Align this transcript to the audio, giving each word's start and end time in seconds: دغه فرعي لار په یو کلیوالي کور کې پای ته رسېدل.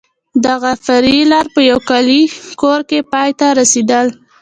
دغه 0.45 0.71
فرعي 0.85 1.21
لار 1.31 1.45
په 1.53 1.59
یو 1.69 1.79
کلیوالي 1.89 2.21
کور 2.61 2.79
کې 2.89 2.99
پای 3.11 3.29
ته 3.39 3.47
رسېدل. 3.59 4.07